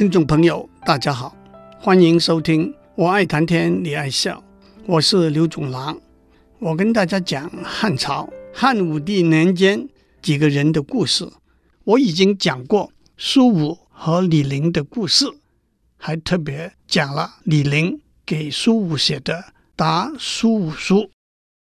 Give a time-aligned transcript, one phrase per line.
[0.00, 1.36] 听众朋友，大家好，
[1.78, 4.42] 欢迎收听《我爱谈天，你爱笑》，
[4.86, 6.00] 我是刘总郎。
[6.58, 9.86] 我跟大家讲汉朝汉武帝年间
[10.22, 11.30] 几个人的故事。
[11.84, 15.26] 我已经讲过苏武和李陵的故事，
[15.98, 19.34] 还特别讲了李陵给苏武写的
[19.76, 20.94] 《答苏武书》。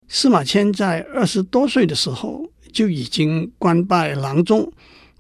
[0.06, 4.70] 司马迁在二十多岁的时候就已经官拜郎中，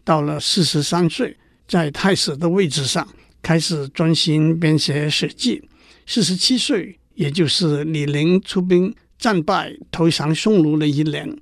[0.04, 1.38] 到了四十三岁。
[1.68, 3.06] 在太史的位置上，
[3.42, 5.60] 开始专心编写《史记》。
[6.06, 11.38] 四十七岁，也就是李陵出兵战败投降匈奴的一年，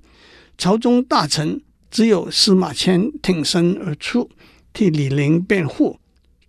[0.57, 4.29] 朝中大臣只有司马迁挺身而出，
[4.73, 5.97] 替李陵辩护，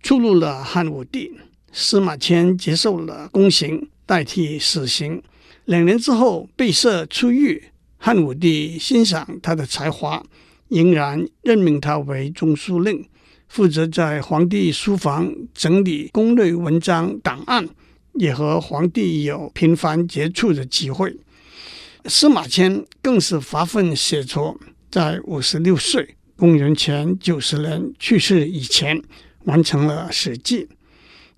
[0.03, 1.31] 触怒了汉武帝。
[1.71, 5.23] 司马迁接受了宫刑，代替死刑。
[5.63, 7.63] 两年之后被赦出狱，
[7.97, 10.21] 汉武帝欣赏他的才华，
[10.67, 13.07] 仍然任命他为中书令。
[13.49, 17.67] 负责在皇帝书房整理宫内文章档案，
[18.13, 21.17] 也和皇帝有频繁接触的机会。
[22.05, 24.57] 司马迁更是发奋写作，
[24.91, 29.01] 在五十六岁（公元前九十年）去世以前，
[29.45, 30.65] 完成了《史记》。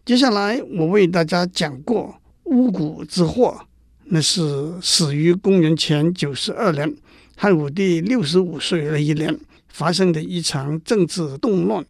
[0.04, 3.66] 接下来我为大家讲过巫蛊之祸，
[4.04, 6.94] 那是始于公元前九十二年，
[7.38, 9.39] 汉武帝六十五岁的一年
[9.70, 11.84] 发生的一场政治动乱。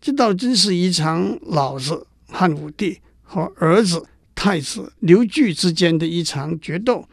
[0.00, 7.08] 这倒真是一场老子汉武帝和儿子太子刘据之间的一场决斗。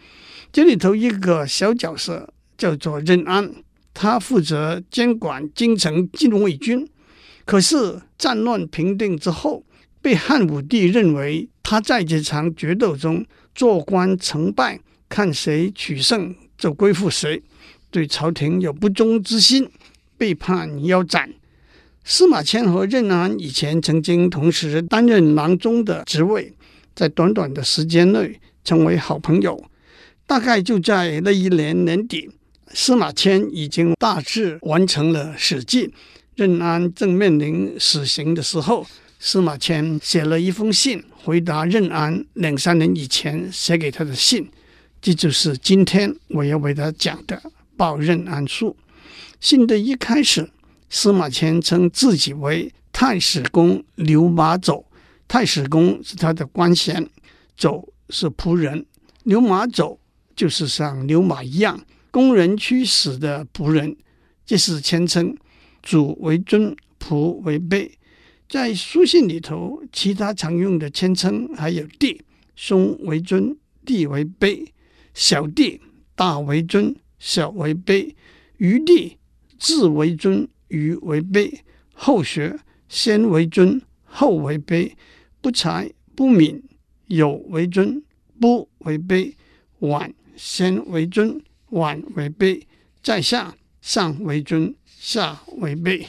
[0.51, 3.51] 这里头一个小角色叫做任安，
[3.93, 6.87] 他负责监管京城禁卫军。
[7.45, 9.65] 可是战乱平定之后，
[10.01, 17.41] 被汉武帝认为他在这场决斗中做官成败，看谁取胜就归附谁，
[17.89, 19.69] 对朝廷有不忠之心，
[20.17, 21.33] 被判腰斩。
[22.05, 26.53] 司马迁和任安以前曾经同时担任郎中的职位，
[26.93, 29.63] 在短短的时间内成为好朋友。
[30.27, 32.29] 大概就在那一年年底，
[32.73, 35.87] 司马迁已经大致完成了《史记》，
[36.35, 38.85] 任安正面临死刑的时候，
[39.17, 44.49] 司马迁写了一封信回答任安两三年以前写给他的信，
[45.01, 47.37] 这就是今天我要为他讲的
[47.77, 48.69] 《报任安书》。
[49.39, 50.49] 信的一开始。
[50.93, 54.85] 司马迁称自己为太史公刘马走，
[55.27, 57.09] 太史公是他的官衔，
[57.57, 58.85] 走是仆人，
[59.23, 59.99] 刘马走
[60.35, 63.97] 就是像牛马一样供人驱使的仆人，
[64.45, 65.35] 这是谦称。
[65.81, 67.89] 主为尊，仆为卑。
[68.47, 72.21] 在书信里头，其他常用的谦称还有弟，
[72.55, 74.67] 兄为尊，弟为卑；
[75.15, 75.81] 小弟，
[76.15, 78.13] 大为尊，小为卑；
[78.57, 79.17] 余弟，
[79.57, 80.47] 字为尊。
[80.73, 81.59] 于为卑，
[81.93, 84.91] 后学先为尊，后为卑；
[85.39, 86.61] 不才不敏，
[87.07, 88.03] 有为尊，
[88.39, 89.33] 不为卑；
[89.79, 91.39] 晚先为尊，
[91.69, 92.63] 晚为卑；
[93.03, 96.05] 在下上为尊，下为卑。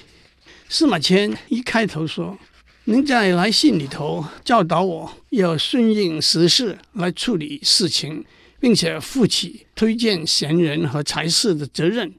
[0.69, 2.39] 司马迁一开头说
[2.85, 8.25] ：“您在来信里头教导我要顺应时势来处理事情，
[8.59, 12.15] 并且负起推荐贤人和才士的责任，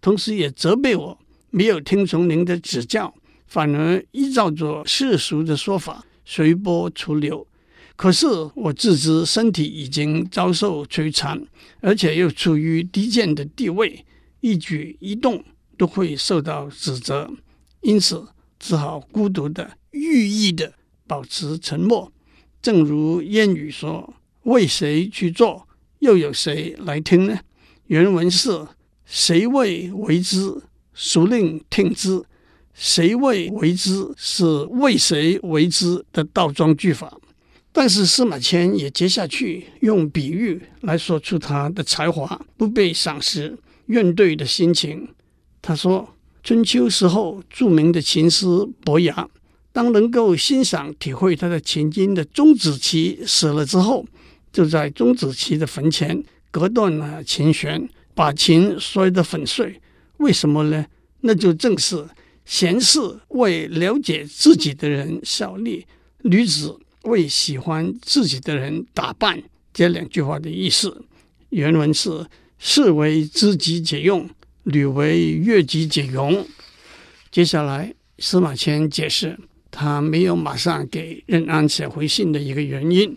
[0.00, 1.18] 同时也责备我。”
[1.54, 3.14] 没有听从您的指教，
[3.46, 7.46] 反而依照着世俗的说法随波逐流。
[7.94, 11.40] 可是我自知身体已经遭受摧残，
[11.80, 14.02] 而且又处于低贱的地位，
[14.40, 15.44] 一举一动
[15.76, 17.30] 都会受到指责，
[17.82, 18.26] 因此
[18.58, 20.72] 只好孤独的、寓意的
[21.06, 22.10] 保持沉默。
[22.62, 24.14] 正如谚语说
[24.44, 25.68] ：“为谁去做，
[25.98, 27.38] 又有谁来听呢？”
[27.88, 28.66] 原文是
[29.04, 30.62] ：“谁为为之？”
[31.04, 32.22] 孰令听之？
[32.72, 34.08] 谁为为之？
[34.16, 37.18] 是为谁为之的倒装句法。
[37.72, 45.08] 但是司马迁也接下去用比喻来说出他的才华不被赏识、怨怼的心情。
[45.60, 48.46] 他说：春秋时候著名的琴师
[48.84, 49.28] 伯牙，
[49.72, 54.06] 当能够欣赏体会他的琴经的钟子期死了之后，
[54.52, 56.22] 就在钟子期的坟前
[56.52, 59.80] 割断了琴弦，把琴摔得粉碎。
[60.22, 60.86] 为什么呢？
[61.20, 62.08] 那就正是
[62.44, 62.98] 贤士
[63.28, 65.84] 为了解自己的人效力，
[66.22, 69.42] 女子为喜欢自己的人打扮。
[69.72, 71.04] 这两句话的意思，
[71.50, 72.26] 原文是：
[72.58, 74.28] 士为知己解用，
[74.64, 76.46] 女为悦己解容。
[77.30, 79.38] 接下来，司马迁解释
[79.70, 83.16] 他没有马上给任安写回信的一个原因。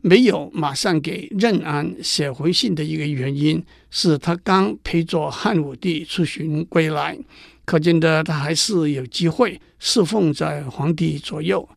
[0.00, 7.18] 没有马上给任安写回信的一个原因是他刚陪着汉武帝出巡归来，
[7.64, 11.68] 可见的他还是有机会侍奉在皇帝左右。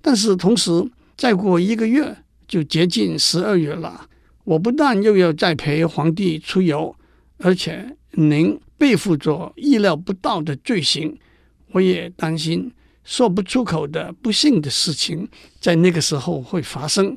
[0.00, 0.70] 但是同时，
[1.16, 2.16] 再过一个月
[2.46, 4.06] 就接近十二月了，
[4.44, 6.94] 我不但又要再陪皇帝出游，
[7.38, 11.16] 而且您背负着意料不到的罪行，
[11.70, 12.72] 我也担心
[13.04, 15.28] 说不出口的不幸的事情
[15.60, 17.16] 在那个时候会发生，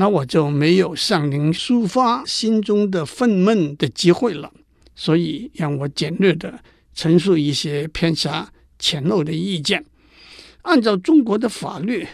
[0.00, 4.52] 那我就没有向您抒发心中的愤懑的机会了。
[4.94, 6.60] 所以让我简略地
[6.94, 9.84] 陈述一些偏狭浅陋的意见。
[10.62, 12.06] 按照中国的法律，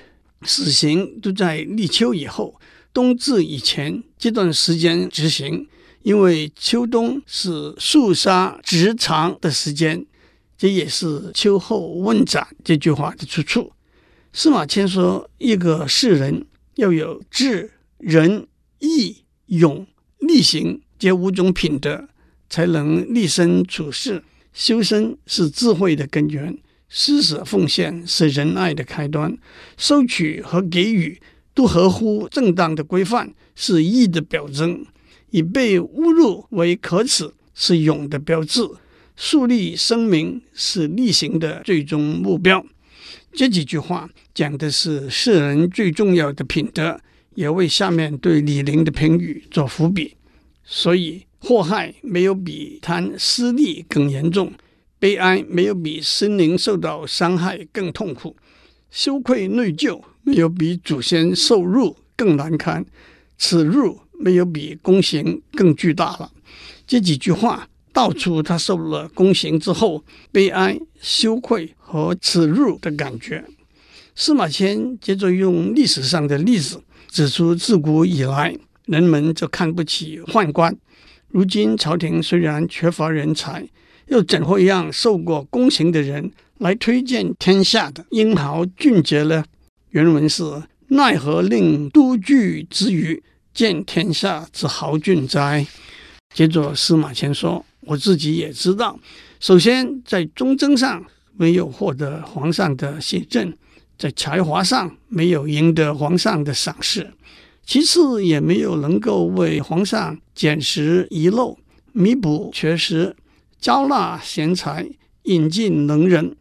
[0.43, 2.59] 死刑都在立秋以后、
[2.95, 5.67] 冬至以前这段时间执行，
[6.03, 10.07] 因为秋冬是肃杀职场的时间，
[10.57, 13.73] 这也是“秋后问斩”这句话的出处。
[14.33, 17.71] 司马迁说，一个士人要有志、
[18.07, 18.47] 仁、
[18.81, 19.87] 义、勇、
[20.19, 22.07] 力行这五种品德，
[22.51, 24.23] 才能立身处世。
[24.53, 26.59] 修身是智慧的根源。
[26.87, 29.35] 施舍奉献是仁爱的开端，
[29.79, 31.19] 收取和给予
[31.55, 34.85] 都合乎正当的规范，是义的表征。
[35.31, 38.61] 以被侮辱为可耻，是勇的标志。
[39.17, 42.65] 树立声名是力行的最终目标。
[43.33, 47.01] 这几句话讲的是世人最重要的品德，
[47.35, 50.15] 也为下面对李陵的评语做伏笔。
[50.65, 54.53] 所以祸害没有比贪私利更严重。
[54.99, 58.35] 悲哀没有比心灵受到伤害更痛苦，
[58.91, 62.87] 羞愧内疚没有比祖先受辱更难堪，
[63.37, 66.33] 耻辱没有比宫刑更巨大了。
[66.87, 70.03] 这几句话道出他受了宫刑之后
[70.33, 73.45] 悲哀、羞愧和耻辱的感觉。
[74.15, 76.83] 司马迁接着用历史上的例子
[77.15, 78.57] 指出，自古以来
[78.87, 80.77] 人们就看不起宦官，
[81.29, 83.69] 如今朝廷虽然缺乏人才。
[84.09, 89.45] 又怎会让受过宫刑的人来推荐天下的英豪俊杰呢？
[89.91, 90.43] 原文是：
[90.89, 93.23] 奈何令都惧之余，
[93.55, 95.65] 见天下之豪俊哉？
[96.35, 98.99] 接着司马迁说：“我自己也知道，
[99.41, 101.03] 首先在忠贞上
[101.37, 103.57] 没有获得皇上的信任，
[104.05, 107.15] 在才华上没有赢得皇上的赏识，
[107.65, 111.57] 其次也没有能够为皇上捡拾遗漏，
[111.93, 113.17] 弥补缺失。”
[113.59, 114.87] 招纳贤才，
[115.23, 116.37] 引进能人，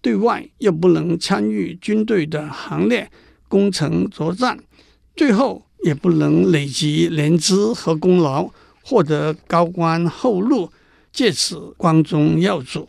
[0.00, 3.10] 对外又不能参与军队的行列，
[3.48, 4.56] 攻城作战，
[5.16, 8.48] 最后也不能累积年资和功劳，
[8.84, 10.70] 获得高官厚禄，
[11.12, 12.88] 借此光宗耀祖。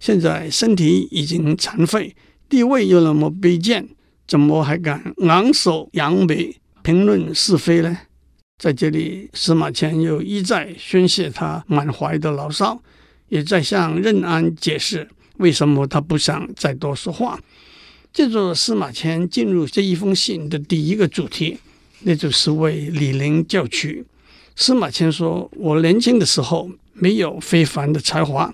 [0.00, 2.16] 现在身体已经残废，
[2.48, 3.88] 地位又那么卑贱，
[4.26, 7.98] 怎么还敢昂首扬眉，评论是非呢？
[8.58, 12.80] 在这里，司马迁又一再宣泄他满怀的牢骚。
[13.28, 15.06] 也在向任安解释
[15.36, 17.38] 为什么他不想再多说话。
[18.10, 21.58] 接着，司马迁进入这一封信的第一个主题，
[22.00, 24.02] 那就是为李陵叫屈。
[24.56, 28.50] 司马迁说：“我年轻的时候没有非凡的才华，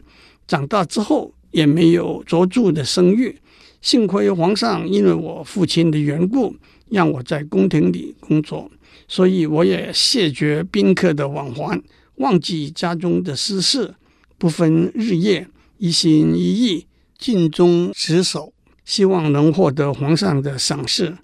[0.48, 3.38] 长大之后也没有卓著的声誉。
[3.84, 6.56] 幸亏皇上因为我父亲的缘故，
[6.88, 8.70] 让我在宫廷里工作，
[9.06, 11.78] 所以我也谢绝宾客的往还，
[12.14, 13.92] 忘记家中的私事。”
[14.38, 15.46] 不分日夜，
[15.76, 16.86] 一心一意，
[17.18, 18.54] 尽忠职守，
[18.86, 21.18] 希望能获得皇上的赏识。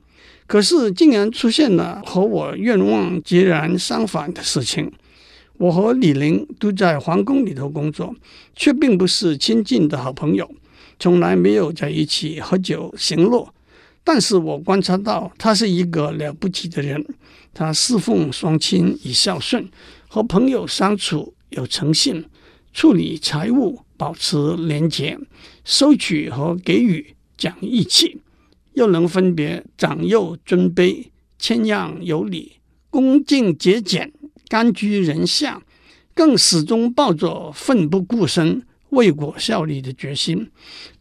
[0.46, 4.92] 可是，竟然出现了和我愿望截然相反的事情。
[5.56, 8.14] 我和李陵都在皇宫里头工作，
[8.54, 10.50] 却并不是亲近的好朋友，
[11.00, 13.52] 从来没有在一起喝酒行乐。
[14.04, 17.04] 但是我观察到，他是一个了不起的人。
[17.52, 19.68] 他侍奉双亲以孝顺，
[20.06, 22.24] 和朋友相处有诚信。
[22.72, 25.18] 处理财务保持廉洁，
[25.64, 28.20] 收取和给予讲义气，
[28.74, 32.52] 又能分别长幼尊卑，谦让有礼，
[32.88, 34.12] 恭敬节俭，
[34.48, 35.60] 甘居人下，
[36.14, 40.48] 更始终抱着奋不顾身为国效力的决心。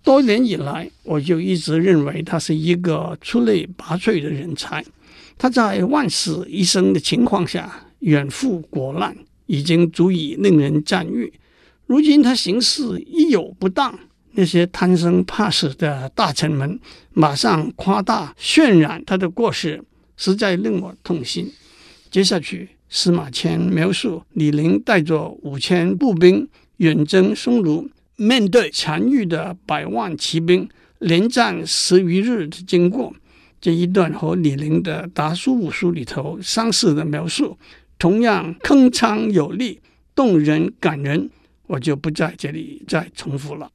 [0.01, 4.83] 多年以来，我就一直认为他是一个出类拔萃的人才。
[5.37, 9.15] 他在万死一生的情况下远赴国难，
[9.45, 11.31] 已经足以令人赞誉。
[11.85, 13.97] 如今他行事一有不当，
[14.33, 16.79] 那些贪生怕死的大臣们
[17.13, 19.83] 马上夸大渲染他的过失，
[20.17, 21.51] 实在令我痛心。
[22.11, 26.47] 接下去，司马迁描述李陵带着五千步兵
[26.79, 30.67] 远征匈奴，面对残余的百万骑兵，
[30.99, 33.13] 连战十余日的经过。
[33.61, 37.57] 这一段和李陵的《达叔五书》里头相似的描述，
[37.97, 39.81] 同样铿锵有力，
[40.15, 41.29] 动人感人。
[41.67, 43.69] 我就不在这里再重复了。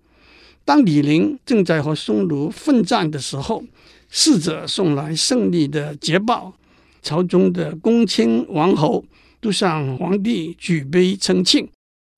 [0.65, 3.63] 当李陵正在和匈奴奋战的时候，
[4.09, 6.55] 使者送来胜利的捷报，
[7.03, 9.05] 朝中的公卿王侯
[9.41, 11.69] 都向皇帝举杯称庆。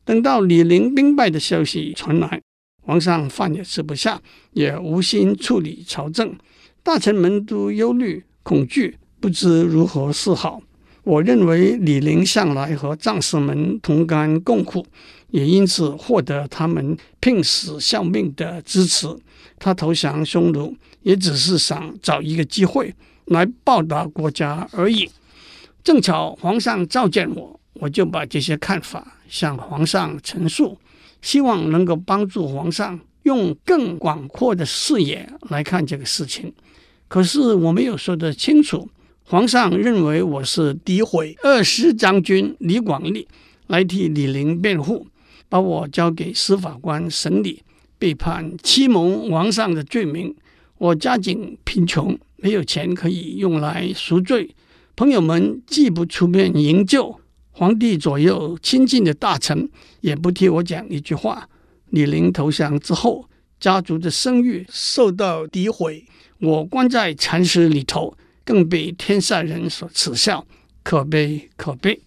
[0.07, 2.41] 等到李陵兵败的消息传来，
[2.81, 4.23] 皇上饭也吃不下，
[4.53, 6.33] 也无心处理朝政，
[6.85, 10.63] 大臣们都忧虑恐惧，不知如何是好。
[11.03, 14.87] 我认为李陵向来和将士们同甘共苦，
[15.31, 19.09] 也因此获得他们拼死效命的支持。
[19.59, 22.95] 他投降匈奴，也只是想找一个机会
[23.25, 25.11] 来报答国家而已。
[25.83, 30.79] 正巧皇上召见我，我就把这些看法向皇上陈述，
[31.23, 36.53] 希望能够帮助皇上用更广阔的视野来看这个事情。
[37.09, 38.89] 可是我没有说得清楚，
[39.25, 43.27] 皇上认为我是诋毁二师将军李广利，
[43.67, 45.07] 来替李陵辩护，
[45.49, 47.63] 把我交给司法官审理，
[47.99, 50.35] 被判欺蒙皇上的罪名。
[50.79, 54.55] 我家境贫穷，没有钱可以用来赎罪，
[54.95, 57.19] 朋友们既不出面营救。
[57.59, 59.67] 皇帝左右亲近的大臣
[60.03, 61.49] 也不替我讲一句话。
[61.89, 63.27] 李陵投降之后，
[63.59, 66.05] 家族的声誉受到诋毁，
[66.39, 70.47] 我关在禅室里头，更被天下人所耻笑，
[70.83, 71.99] 可悲可悲！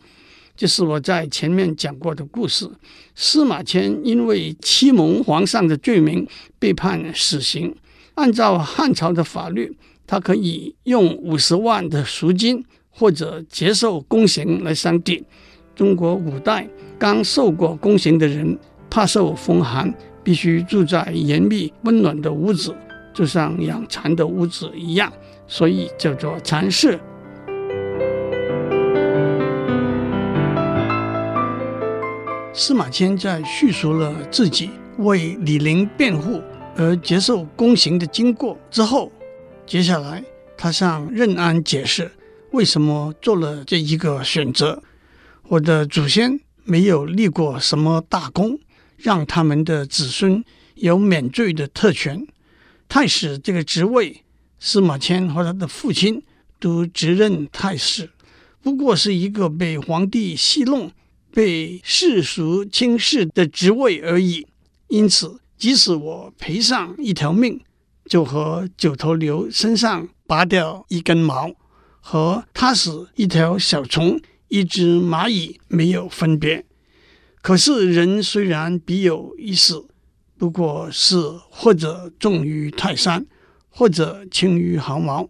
[0.56, 2.70] 这是我在前面讲过的故事。
[3.16, 6.28] 司马迁因为欺蒙皇上的罪名
[6.60, 7.76] 被判死刑，
[8.14, 9.76] 按照汉朝的法律，
[10.06, 12.64] 他可以用五十万的赎金。
[13.00, 15.24] 或者接受宫刑来相抵。
[15.74, 22.76] 中国古代刚受过宫刑的人，怕受风寒，必须住在严密温暖的屋子，
[23.14, 25.12] 就像养蚕的屋子一样，
[25.48, 27.00] 所以叫做蚕室。
[32.52, 36.42] 司马迁在叙述了自己为李陵辩护
[36.76, 39.10] 而接受宫刑的经过之后，
[39.66, 40.22] 接下来
[40.58, 42.12] 他向任安解释。
[42.52, 44.82] 为什么做了这一个选择？
[45.50, 48.60] 我的祖先没有立过什么大功，
[48.98, 50.44] 让他们的子孙
[50.76, 52.26] 有免罪的特权。
[52.88, 54.24] 太史这个职位，
[54.60, 56.24] 司马迁和他的父亲
[56.60, 58.10] 都直任太史，
[58.64, 60.92] 不过是一个被皇帝戏弄、
[61.32, 64.48] 被世俗轻视的职位而已。
[64.88, 67.62] 因此，即使我赔上一条命，
[68.06, 71.52] 就和九头牛身上拔掉一根毛。
[72.12, 76.66] 和他死一条小虫、一只蚂蚁没有分别。
[77.40, 79.86] 可是人虽然必有一死，
[80.36, 81.20] 不过是
[81.52, 83.28] 或者重于泰山，
[83.70, 85.30] 或者轻于毫毛。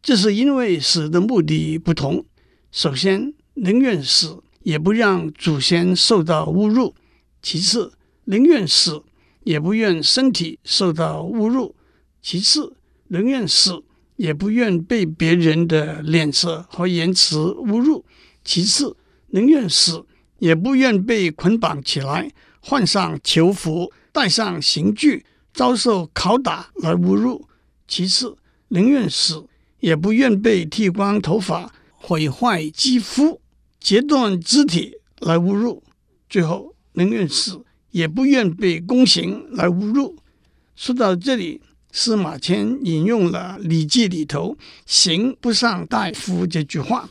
[0.00, 2.24] 这是因为死的目的不同。
[2.70, 6.94] 首先，宁愿死也不让祖先受到侮辱；
[7.42, 7.92] 其次，
[8.26, 9.02] 宁愿死
[9.42, 11.74] 也不愿身体受到侮辱；
[12.22, 12.76] 其次，
[13.08, 13.82] 宁愿死。
[14.16, 18.04] 也不愿被别人的脸色和言辞侮辱。
[18.44, 18.96] 其次，
[19.28, 20.04] 宁愿死
[20.38, 22.30] 也不愿被捆绑起来，
[22.60, 27.48] 换上囚服，戴上刑具，遭受拷打来侮辱。
[27.88, 28.36] 其次，
[28.68, 29.46] 宁愿死
[29.80, 33.40] 也不愿被剃光头发、毁坏肌肤、
[33.80, 35.82] 截断肢体来侮辱。
[36.28, 40.16] 最后，宁愿死也不愿被宫刑来侮辱。
[40.76, 41.60] 说到这里。
[41.96, 47.08] 司马迁引用了《礼记》里头“刑不上大夫”这句话，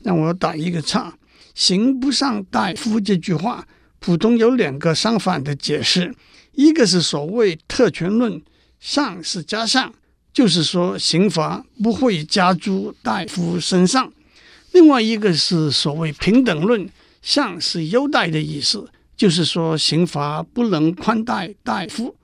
[0.00, 1.12] 让我打一个岔。
[1.54, 3.66] “刑不上大夫”这句话，
[3.98, 6.14] 普通有两个相反的解释：
[6.52, 8.40] 一个是所谓特权论，
[8.80, 9.92] 上是加上，
[10.32, 14.10] 就是说刑罚不会加诸大夫身上；
[14.72, 16.88] 另外一个是所谓平等论，
[17.20, 22.16] 上是优待的意思，就是说刑罚不能宽待大夫。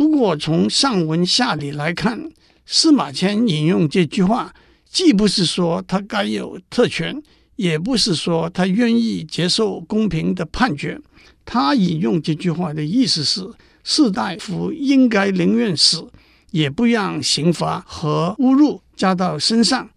[0.00, 2.30] 不过，从上文下理来看，
[2.64, 4.54] 司马迁引用这句话，
[4.88, 7.22] 既不是说他该有特权，
[7.56, 10.98] 也不是说他愿意接受公平的判决。
[11.44, 13.46] 他引用这句话的意思是，
[13.84, 16.10] 士大夫应该宁愿死，
[16.50, 19.90] 也不让刑罚和侮辱加到身上。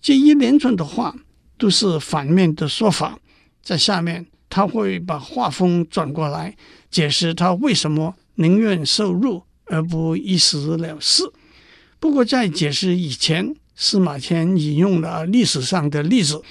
[0.00, 1.14] 这一连串的话
[1.58, 3.18] 都是反面的说法。
[3.62, 6.56] 在下面，他会把话锋转过来，
[6.90, 8.14] 解释他为什么。
[8.36, 11.22] 宁愿受辱而不一死了事。
[11.98, 16.42] 不过，在解释以前，司马迁引用了历史上的例子，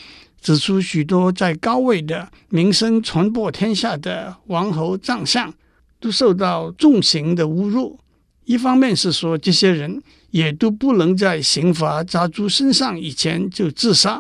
[0.42, 5.54] 指出许多在高位的名声传播天下的王侯将相
[6.00, 8.00] 都受到重刑的侮辱。
[8.46, 14.20] 一方面是说这些人也都不能在刑罚加诸身上以前就自杀；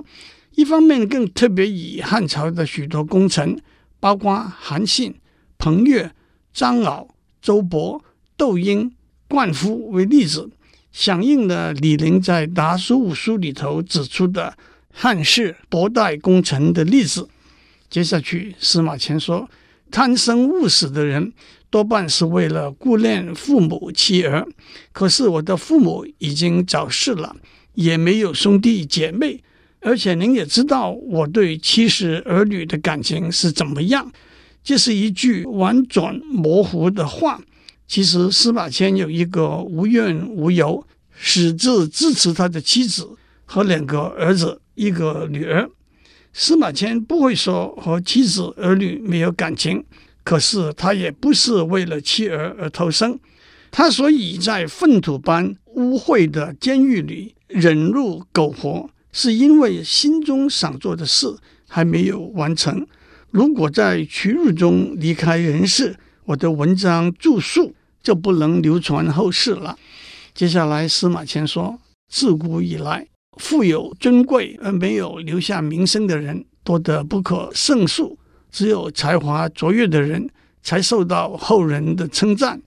[0.55, 3.59] 一方面更特别以汉朝的许多功臣，
[3.99, 5.15] 包括韩信、
[5.57, 6.11] 彭越、
[6.53, 7.07] 张敖。
[7.41, 8.01] 周勃、
[8.37, 8.91] 窦婴、
[9.27, 10.49] 灌夫为例子，
[10.91, 14.55] 响应了李陵在《达书五书》里头指出的
[14.93, 17.27] 汉室夺代功臣的例子。
[17.89, 19.49] 接下去，司马迁说，
[19.89, 21.33] 贪生误死的人
[21.69, 24.47] 多半是为了顾念父母妻儿。
[24.91, 27.35] 可是我的父母已经早逝了，
[27.73, 29.41] 也没有兄弟姐妹，
[29.81, 34.11] 而且您也知道我对妻室儿女的感情是怎么样。
[34.63, 37.41] 这是一句婉转模糊的话。
[37.87, 45.69] 其实司马迁有一个无怨无尤、矢志支持他的妻子和两个儿子，一个女儿。
[46.31, 49.83] 司马迁不会说和妻子儿女没有感情，
[50.23, 53.19] 可是他也不是为了妻儿而投生。
[53.69, 61.27] 他所以在粪土般污秽的监狱里忍辱苟活，是因为心中想做的事
[61.67, 62.87] 还没有完成。
[63.31, 65.95] 如果在屈辱中离开人世，
[66.25, 67.73] 我的文章著述
[68.03, 69.77] 就不能流传后世了。
[70.33, 73.07] 接下来，司马迁说：自古以来，
[73.37, 78.17] 富有尊贵而没有留下名声的人多得不可胜数，
[78.51, 80.29] 只有才华卓越的人
[80.61, 82.61] 才受到后人的称赞。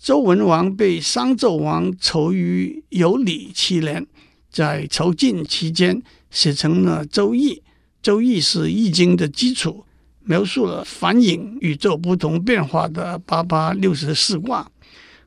[0.00, 4.04] 周文王被商纣王囚于有里七年，
[4.50, 7.54] 在囚禁期间写成了《周易》。
[8.02, 9.84] 《周易》是《易经》的基础，
[10.28, 14.70] 描述了反映宇宙不同变化的八八六十四卦。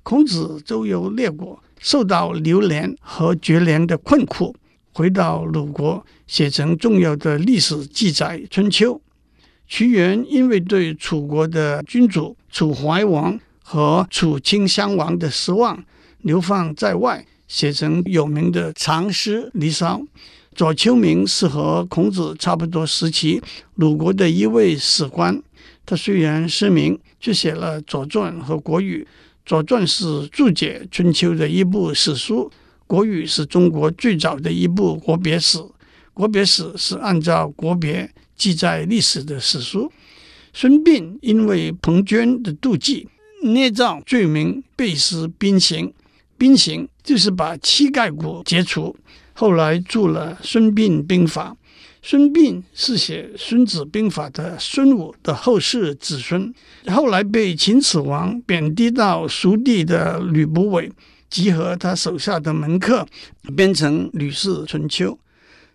[0.04, 4.56] 孔子周游列国，受到流连和绝粮的困苦。
[4.94, 8.94] 回到鲁国，写成重要的历史记载《春秋》。
[9.68, 15.84] 屈原因为对楚国的君主楚怀王和楚顷襄王的失望，
[16.20, 19.98] 流放在外，写成有名的长诗《离骚》。
[20.54, 23.42] 左丘明是和孔子差不多时期
[23.76, 25.42] 鲁国的一位史官，
[25.86, 29.04] 他虽然失明，却写了《左传》和《国语》。
[29.46, 32.52] 《左传》是注解《春秋》的一部史书。
[32.86, 35.58] 国语是中国最早的一部国别史，
[36.14, 39.90] 国别史是按照国别记载历史的史书。
[40.54, 43.08] 孙膑因为彭涓的妒忌，
[43.44, 45.94] 捏造罪名被施鞭刑，
[46.38, 48.94] 鞭刑就是把膝盖骨截除。
[49.42, 51.50] 后来著了《孙膑兵法》，
[52.04, 56.54] 孙膑是写《孙子兵法》的孙武的后世子孙，
[56.86, 60.92] 后来被秦始皇贬低到蜀地的吕不韦。
[61.28, 63.08] 集合他手下的门客，
[63.58, 65.14] 编成《吕氏春秋》。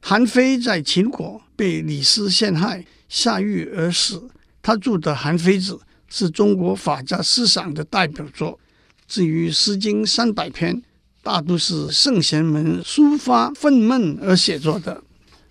[0.01, 4.29] 韩非在秦国被李斯陷害，下狱而死。
[4.63, 5.73] 他著的《韩非子》
[6.09, 8.61] 是中国法家思想的代表作。
[9.09, 10.81] 至于《诗经》三百篇，
[11.27, 15.03] 大都是圣贤们抒发愤懑而写作的。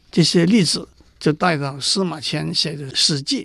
[0.10, 0.88] 这些例子
[1.20, 3.44] 就带到司马迁写的《史记》。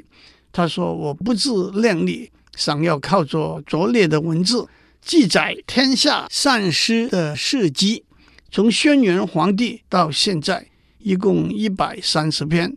[0.53, 4.69] 他说：“我不自量力，想要靠着拙劣的文字。”
[5.05, 8.05] 记载天下善诗的事迹，
[8.53, 10.69] 从轩辕黄帝到现在，
[11.01, 12.77] 一共一百三十篇，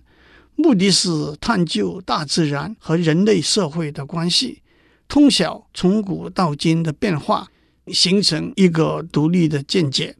[0.55, 4.63] 目的是探究大自然和人类社会的关系，
[5.07, 7.49] 通晓从古到今的变化，
[7.87, 10.15] 形成一个独立的见解。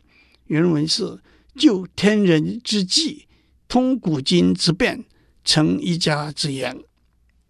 [0.47, 1.19] 原文是：
[1.55, 3.27] 就天人之际，
[3.67, 5.03] 通古今之变，
[5.43, 6.77] 成一家之言。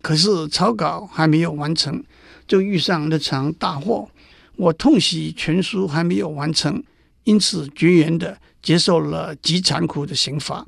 [0.01, 2.03] 可是草稿还没有完成，
[2.45, 4.09] 就遇上那场大祸。
[4.55, 6.83] 我痛惜全书还没有完成，
[7.23, 10.67] 因此绝缘地接受了极残酷的刑罚。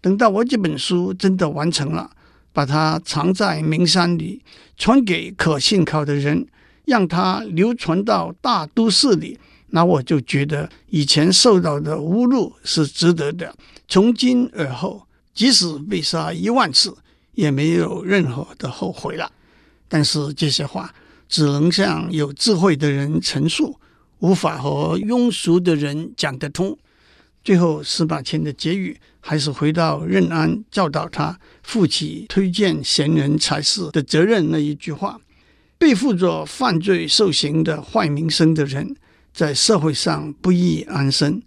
[0.00, 2.10] 等到我这本书真的完成了，
[2.52, 4.42] 把它藏在名山里，
[4.76, 6.46] 传给可信靠的人，
[6.88, 13.54] 让它流传到大都市里，那我就觉得以前受到的侮辱是值得的。
[13.86, 16.92] 从今而后，即使被杀一万次，
[17.34, 19.30] 也没有任何的后悔了。
[19.86, 20.92] 但是这些话。
[21.30, 23.78] 只能向有智慧的人陈述，
[24.20, 26.78] 无法和庸俗的人讲得通。
[27.44, 35.20] 最后，司马迁的结语还是回到任安教导他负起推荐贤人才士的责任那一句话：
[35.78, 38.96] 背负着犯罪受刑的坏名声的人，
[39.32, 41.40] 在社会上不易安身；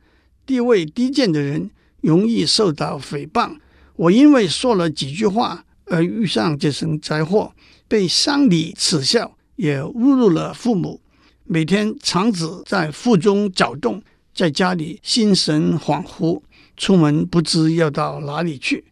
[0.46, 3.58] 地位低贱的人容易受到诽谤。
[3.98, 7.54] 我因为说了几句话而遇上这声灾祸，
[7.88, 9.38] 被乡里耻笑。
[9.58, 11.00] 也侮辱了父母，
[11.44, 14.02] 每天肠子在腹中搅动，
[14.34, 16.42] 在家里心神恍惚，
[16.76, 18.86] 出门不知要到哪里去。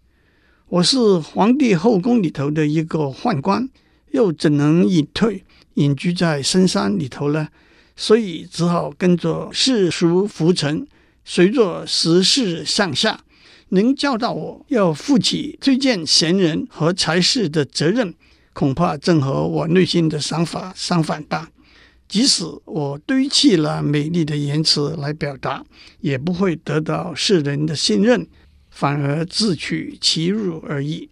[0.67, 3.67] 我是皇帝后宫里头的一个宦官，
[4.12, 5.43] 又怎能隐退
[5.76, 7.48] 隐居在深山里头呢？
[7.95, 10.88] 所以只好跟着世俗浮沉，
[11.26, 13.22] 随着时势向下。
[13.69, 18.13] 您教导我要负起推荐贤人和才士的责任。
[18.54, 21.50] 恐怕正和我内心的想法相反吧。
[22.10, 25.63] 即使我堆砌了美丽的言辞来表达，
[26.02, 28.28] 也不会得到世人的信任，
[28.72, 31.10] 反而自取其辱而已。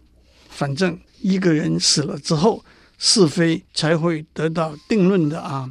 [0.48, 2.64] 反正一个人死了之后，
[2.98, 5.70] 是非才会得到定论的啊！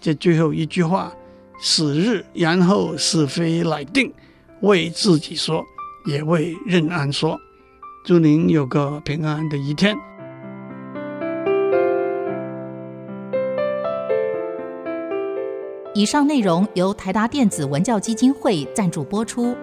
[0.00, 1.12] 这最后一句话
[1.60, 4.12] ：“死日，然后是非来定，
[4.60, 5.64] 为自己说，
[6.06, 7.36] 也为任安说。”
[8.06, 9.96] 祝您有个平安的一天。
[15.94, 19.56] 以上内容由台达电子文教基金会赞助播出。